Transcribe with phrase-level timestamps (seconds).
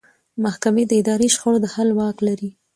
[0.43, 2.49] محکمې د اداري شخړو د حل واک لري.